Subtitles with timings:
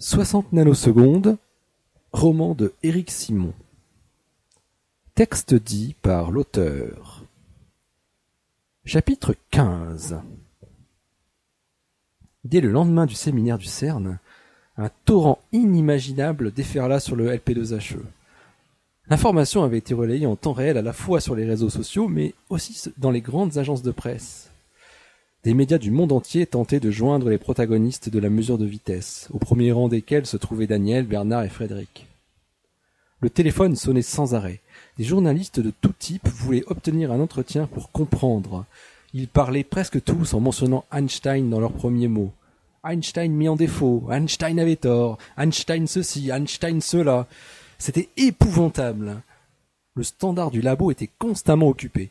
[0.00, 1.38] Soixante nanosecondes,
[2.12, 3.52] roman de Éric Simon.
[5.16, 7.24] Texte dit par l'auteur.
[8.84, 10.20] Chapitre 15
[12.44, 14.20] Dès le lendemain du séminaire du CERN,
[14.76, 17.98] un torrent inimaginable déferla sur le LP2HE.
[19.10, 22.34] L'information avait été relayée en temps réel à la fois sur les réseaux sociaux, mais
[22.50, 24.52] aussi dans les grandes agences de presse.
[25.44, 29.28] Des médias du monde entier tentaient de joindre les protagonistes de la mesure de vitesse,
[29.30, 32.06] au premier rang desquels se trouvaient Daniel, Bernard et Frédéric.
[33.20, 34.60] Le téléphone sonnait sans arrêt.
[34.96, 38.64] Des journalistes de tout type voulaient obtenir un entretien pour comprendre.
[39.14, 42.32] Ils parlaient presque tous en mentionnant Einstein dans leurs premiers mots.
[42.84, 47.26] Einstein mis en défaut, Einstein avait tort, Einstein ceci, Einstein cela.
[47.78, 49.22] C'était épouvantable.
[49.94, 52.10] Le standard du labo était constamment occupé.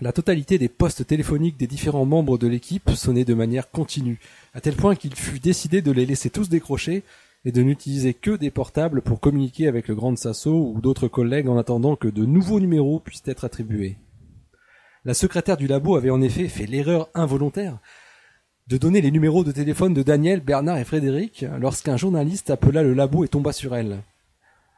[0.00, 4.20] La totalité des postes téléphoniques des différents membres de l'équipe sonnait de manière continue,
[4.54, 7.02] à tel point qu'il fut décidé de les laisser tous décrocher
[7.44, 11.48] et de n'utiliser que des portables pour communiquer avec le Grand Sasso ou d'autres collègues
[11.48, 13.96] en attendant que de nouveaux numéros puissent être attribués.
[15.04, 17.78] La secrétaire du labo avait en effet fait l'erreur involontaire
[18.68, 22.94] de donner les numéros de téléphone de Daniel, Bernard et Frédéric lorsqu'un journaliste appela le
[22.94, 24.04] labo et tomba sur elle.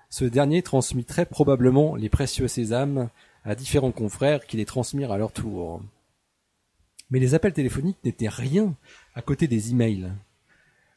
[0.08, 3.11] Ce dernier transmit très probablement les précieux sésames
[3.44, 5.83] à différents confrères qui les transmirent à leur tour.
[7.10, 8.74] Mais les appels téléphoniques n'étaient rien
[9.14, 10.10] à côté des emails.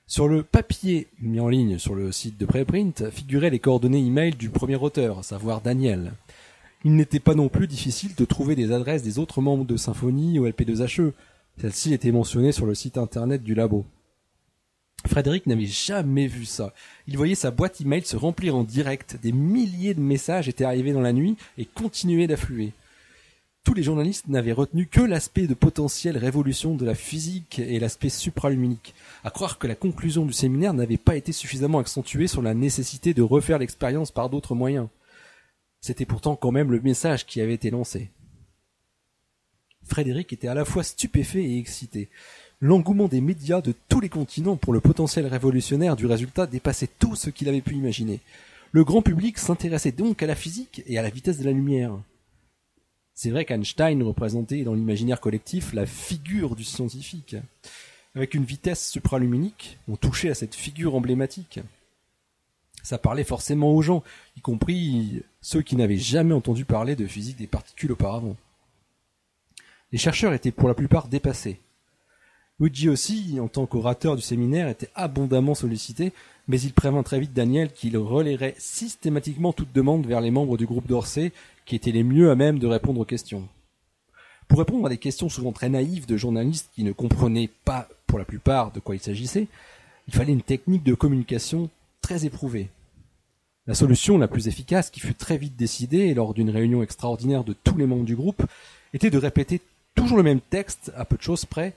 [0.06, 4.36] Sur le papier mis en ligne sur le site de Preprint figuraient les coordonnées email
[4.36, 6.14] du premier auteur, à savoir Daniel.
[6.86, 10.38] Il n'était pas non plus difficile de trouver des adresses des autres membres de Symphonie
[10.38, 11.14] ou LP2HE.
[11.60, 13.86] Celles-ci étaient mentionnées sur le site internet du labo.
[15.06, 16.74] Frédéric n'avait jamais vu ça.
[17.08, 19.18] Il voyait sa boîte email se remplir en direct.
[19.22, 22.72] Des milliers de messages étaient arrivés dans la nuit et continuaient d'affluer.
[23.64, 28.10] Tous les journalistes n'avaient retenu que l'aspect de potentielle révolution de la physique et l'aspect
[28.10, 28.94] supraluminique.
[29.24, 33.14] À croire que la conclusion du séminaire n'avait pas été suffisamment accentuée sur la nécessité
[33.14, 34.90] de refaire l'expérience par d'autres moyens.
[35.80, 38.10] C'était pourtant quand même le message qui avait été lancé.
[39.86, 42.10] Frédéric était à la fois stupéfait et excité.
[42.64, 47.14] L'engouement des médias de tous les continents pour le potentiel révolutionnaire du résultat dépassait tout
[47.14, 48.22] ce qu'il avait pu imaginer.
[48.72, 51.92] Le grand public s'intéressait donc à la physique et à la vitesse de la lumière.
[53.14, 57.36] C'est vrai qu'Einstein représentait dans l'imaginaire collectif la figure du scientifique.
[58.16, 61.60] Avec une vitesse supraluminique, on touchait à cette figure emblématique.
[62.82, 64.04] Ça parlait forcément aux gens,
[64.38, 68.38] y compris ceux qui n'avaient jamais entendu parler de physique des particules auparavant.
[69.92, 71.60] Les chercheurs étaient pour la plupart dépassés.
[72.60, 76.14] Luigi aussi, en tant qu'orateur du séminaire, était abondamment sollicité,
[76.48, 80.66] mais il prévint très vite Daniel qu'il relayerait systématiquement toute demande vers les membres du
[80.66, 81.32] groupe d'Orsay,
[81.66, 83.48] qui étaient les mieux à même de répondre aux questions.
[84.48, 88.20] Pour répondre à des questions souvent très naïves de journalistes qui ne comprenaient pas, pour
[88.20, 89.48] la plupart, de quoi il s'agissait,
[90.08, 91.70] il fallait une technique de communication
[92.02, 92.70] très éprouvée.
[93.66, 97.56] La solution la plus efficace, qui fut très vite décidée lors d'une réunion extraordinaire de
[97.64, 98.44] tous les membres du groupe,
[98.94, 99.62] était de répéter
[99.96, 101.74] toujours le même texte, à peu de choses près,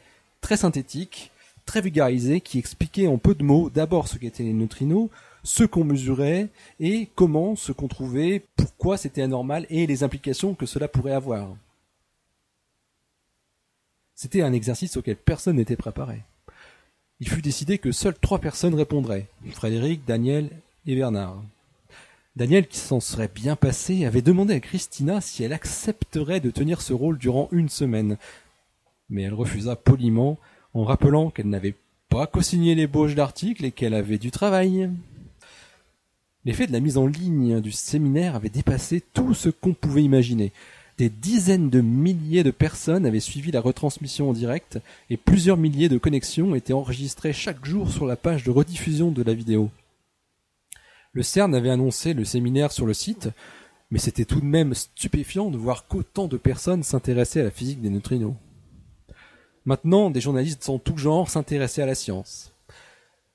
[0.46, 1.32] très synthétique,
[1.64, 5.10] très vulgarisé, qui expliquait en peu de mots d'abord ce qu'étaient les neutrinos,
[5.42, 10.64] ce qu'on mesurait et comment ce qu'on trouvait, pourquoi c'était anormal et les implications que
[10.64, 11.48] cela pourrait avoir.
[14.14, 16.22] C'était un exercice auquel personne n'était préparé.
[17.18, 20.48] Il fut décidé que seules trois personnes répondraient, Frédéric, Daniel
[20.86, 21.42] et Bernard.
[22.36, 26.82] Daniel, qui s'en serait bien passé, avait demandé à Christina si elle accepterait de tenir
[26.82, 28.16] ce rôle durant une semaine,
[29.08, 30.38] mais elle refusa poliment
[30.74, 31.74] en rappelant qu'elle n'avait
[32.08, 34.90] pas co-signé l'ébauche d'articles et qu'elle avait du travail.
[36.44, 40.52] L'effet de la mise en ligne du séminaire avait dépassé tout ce qu'on pouvait imaginer.
[40.98, 44.78] Des dizaines de milliers de personnes avaient suivi la retransmission en direct
[45.10, 49.22] et plusieurs milliers de connexions étaient enregistrées chaque jour sur la page de rediffusion de
[49.22, 49.70] la vidéo.
[51.12, 53.28] Le CERN avait annoncé le séminaire sur le site,
[53.90, 57.82] mais c'était tout de même stupéfiant de voir qu'autant de personnes s'intéressaient à la physique
[57.82, 58.34] des neutrinos.
[59.66, 62.52] Maintenant, des journalistes en tout genre s'intéressaient à la science.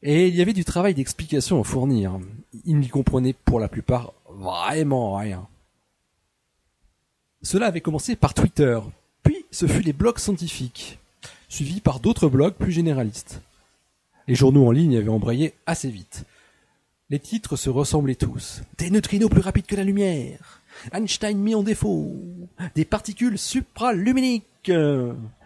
[0.01, 2.19] Et il y avait du travail d'explication à fournir.
[2.65, 5.47] Ils n'y comprenaient pour la plupart vraiment rien.
[7.43, 8.79] Cela avait commencé par Twitter,
[9.23, 10.99] puis ce fut les blogs scientifiques,
[11.49, 13.41] suivis par d'autres blogs plus généralistes.
[14.27, 16.23] Les journaux en ligne avaient embrayé assez vite.
[17.09, 18.61] Les titres se ressemblaient tous.
[18.77, 20.61] Des neutrinos plus rapides que la lumière.
[20.93, 22.15] Einstein mis en défaut.
[22.75, 24.71] Des particules supraluminiques.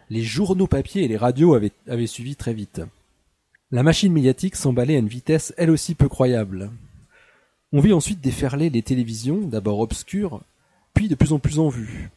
[0.09, 2.81] Les journaux papier et les radios avaient, suivi très vite.
[3.71, 6.69] La machine médiatique s'emballait à une vitesse elle aussi peu croyable.
[7.73, 10.41] On vit ensuite déferler les télévisions, d'abord obscures,
[10.93, 12.11] puis de plus en plus en vue.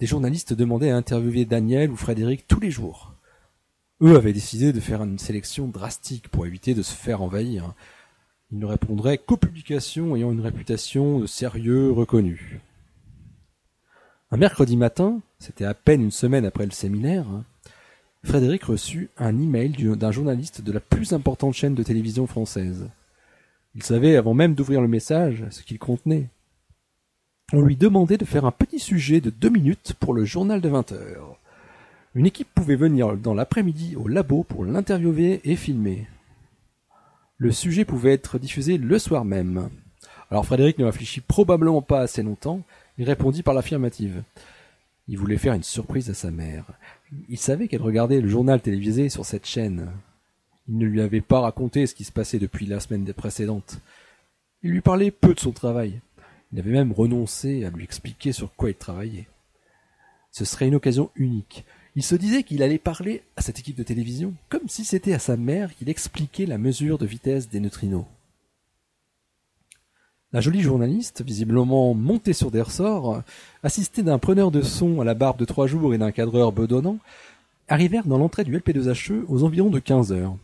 [0.00, 3.14] Des journalistes demandaient à interviewer Daniel ou Frédéric tous les jours.
[4.02, 7.74] Eux avaient décidé de faire une sélection drastique pour éviter de se faire envahir.
[8.50, 12.60] Ils ne répondraient qu'aux publications ayant une réputation de sérieux reconnue.
[14.32, 17.26] Un mercredi matin, c'était à peine une semaine après le séminaire,
[18.24, 22.88] Frédéric reçut un email d'un journaliste de la plus importante chaîne de télévision française.
[23.74, 26.28] Il savait avant même d'ouvrir le message ce qu'il contenait.
[27.52, 30.68] On lui demandait de faire un petit sujet de deux minutes pour le journal de
[30.70, 31.38] 20 heures.
[32.14, 36.06] Une équipe pouvait venir dans l'après-midi au labo pour l'interviewer et filmer.
[37.36, 39.68] Le sujet pouvait être diffusé le soir même.
[40.30, 42.62] Alors Frédéric ne réfléchit probablement pas assez longtemps,
[42.96, 44.22] il répondit par l'affirmative.
[45.06, 46.64] Il voulait faire une surprise à sa mère.
[47.28, 49.90] Il savait qu'elle regardait le journal télévisé sur cette chaîne.
[50.66, 53.80] Il ne lui avait pas raconté ce qui se passait depuis la semaine précédente.
[54.62, 56.00] Il lui parlait peu de son travail.
[56.52, 59.26] Il avait même renoncé à lui expliquer sur quoi il travaillait.
[60.30, 61.64] Ce serait une occasion unique.
[61.96, 65.18] Il se disait qu'il allait parler à cette équipe de télévision comme si c'était à
[65.18, 68.06] sa mère qu'il expliquait la mesure de vitesse des neutrinos.
[70.34, 73.22] La jolie journaliste, visiblement montée sur des ressorts,
[73.62, 76.98] assistée d'un preneur de son à la barbe de trois jours et d'un cadreur bedonnant,
[77.68, 80.36] arrivèrent dans l'entrée du LP2HE aux environs de quinze heures.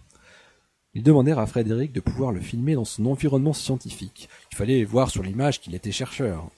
[0.94, 4.28] Ils demandèrent à Frédéric de pouvoir le filmer dans son environnement scientifique.
[4.52, 6.48] Il fallait voir sur l'image qu'il était chercheur.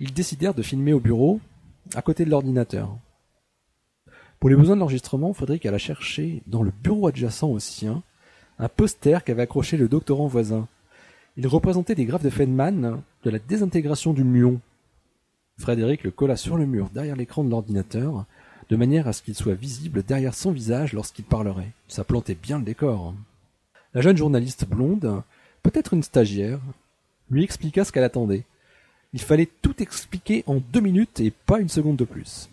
[0.00, 1.40] Ils décidèrent de filmer au bureau,
[1.94, 2.96] à côté de l'ordinateur.
[4.40, 8.02] Pour les besoins de l'enregistrement, Frédéric alla chercher, dans le bureau adjacent au sien,
[8.58, 10.66] un poster qu'avait accroché le doctorant voisin.
[11.36, 14.60] Il représentait des graphes de Feynman de la désintégration du muon.
[15.58, 18.26] Frédéric le colla sur le mur derrière l'écran de l'ordinateur,
[18.68, 21.70] de manière à ce qu'il soit visible derrière son visage lorsqu'il parlerait.
[21.88, 23.14] Ça plantait bien le décor.
[23.94, 25.22] La jeune journaliste blonde,
[25.62, 26.60] peut-être une stagiaire,
[27.30, 28.44] lui expliqua ce qu'elle attendait.
[29.14, 32.50] Il fallait tout expliquer en deux minutes et pas une seconde de plus.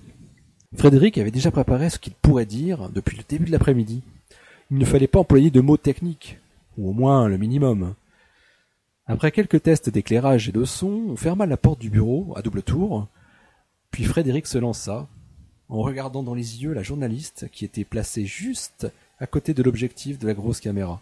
[0.75, 4.03] Frédéric avait déjà préparé ce qu'il pourrait dire depuis le début de l'après-midi.
[4.71, 6.37] Il ne fallait pas employer de mots techniques,
[6.77, 7.93] ou au moins le minimum.
[9.09, 12.61] Après quelques tests d'éclairage et de son, on ferma la porte du bureau à double
[12.61, 13.07] tour,
[13.89, 15.07] puis Frédéric se lança,
[15.67, 18.85] en regardant dans les yeux la journaliste qui était placée juste
[19.19, 21.01] à côté de l'objectif de la grosse caméra.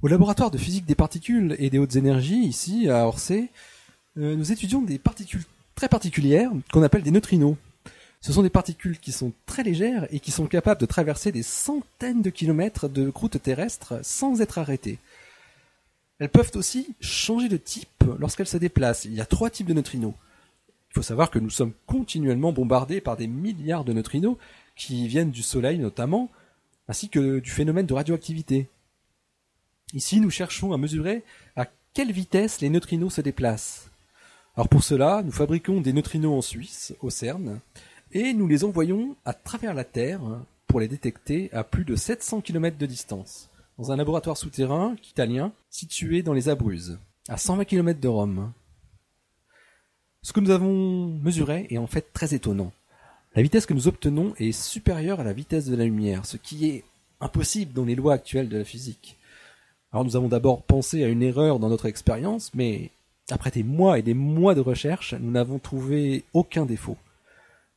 [0.00, 3.50] Au laboratoire de physique des particules et des hautes énergies, ici, à Orsay,
[4.16, 5.44] euh, nous étudions des particules
[5.74, 7.56] très particulières qu'on appelle des neutrinos.
[8.22, 11.42] Ce sont des particules qui sont très légères et qui sont capables de traverser des
[11.42, 14.98] centaines de kilomètres de croûte terrestre sans être arrêtées.
[16.18, 19.04] Elles peuvent aussi changer de type lorsqu'elles se déplacent.
[19.04, 20.14] Il y a trois types de neutrinos.
[20.90, 24.36] Il faut savoir que nous sommes continuellement bombardés par des milliards de neutrinos
[24.76, 26.30] qui viennent du Soleil notamment,
[26.86, 28.68] ainsi que du phénomène de radioactivité.
[29.94, 31.22] Ici, nous cherchons à mesurer
[31.56, 33.90] à quelle vitesse les neutrinos se déplacent.
[34.54, 37.60] Alors pour cela, nous fabriquons des neutrinos en Suisse, au CERN,
[38.12, 40.20] et nous les envoyons à travers la Terre
[40.66, 43.48] pour les détecter à plus de 700 km de distance,
[43.82, 48.52] dans un laboratoire souterrain italien situé dans les Abruzzes, à 120 km de Rome.
[50.22, 52.70] Ce que nous avons mesuré est en fait très étonnant.
[53.34, 56.68] La vitesse que nous obtenons est supérieure à la vitesse de la lumière, ce qui
[56.68, 56.84] est
[57.20, 59.18] impossible dans les lois actuelles de la physique.
[59.90, 62.90] Alors nous avons d'abord pensé à une erreur dans notre expérience, mais
[63.32, 66.98] après des mois et des mois de recherche, nous n'avons trouvé aucun défaut.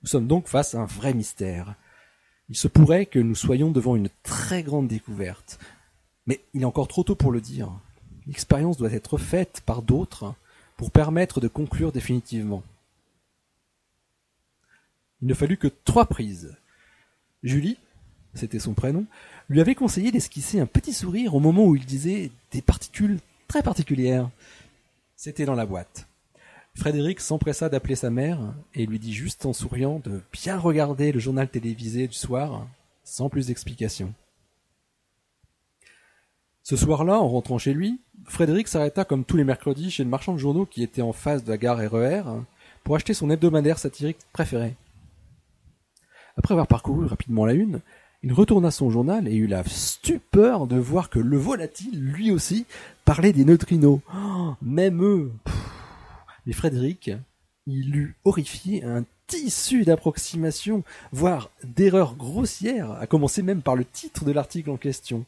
[0.04, 1.74] Nous sommes donc face à un vrai mystère.
[2.50, 5.58] Il se pourrait que nous soyons devant une très grande découverte.
[6.28, 7.72] Mais il est encore trop tôt pour le dire.
[8.28, 10.34] L'expérience doit être faite par d'autres
[10.78, 12.64] pour permettre de conclure définitivement.
[15.22, 16.56] Il ne fallut que trois prises.
[17.44, 17.78] Julie,
[18.34, 19.06] c'était son prénom,
[19.50, 23.64] lui avait conseillé d'esquisser un petit sourire au moment où il disait des particules très
[23.64, 24.30] particulières.
[25.16, 26.08] C'était dans la boîte.
[26.76, 31.20] Frédéric s'empressa d'appeler sa mère et lui dit juste en souriant de bien regarder le
[31.20, 32.68] journal télévisé du soir,
[33.04, 34.14] sans plus d'explications.
[36.68, 40.34] Ce soir-là, en rentrant chez lui, Frédéric s'arrêta comme tous les mercredis chez le marchand
[40.34, 42.42] de journaux qui était en face de la gare RER e
[42.84, 44.74] pour acheter son hebdomadaire satirique préféré.
[46.38, 47.82] Après avoir parcouru rapidement la une,
[48.24, 52.66] il retourna son journal et eut la stupeur de voir que le volatile, lui aussi,
[53.06, 54.00] parlait des neutrinos.
[54.12, 55.32] Oh, même eux.
[56.48, 57.12] Mais Frédéric,
[57.68, 64.26] il eut horrifié un tissu d'approximation, voire d'erreurs grossières, à commencer même par le titre
[64.26, 65.26] de l'article en question.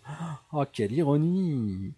[0.53, 1.93] Oh, quelle ironie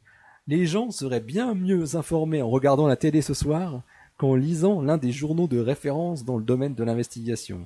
[0.48, 3.82] Les gens seraient bien mieux informés en regardant la télé ce soir
[4.18, 7.65] qu'en lisant l'un des journaux de référence dans le domaine de l'investigation.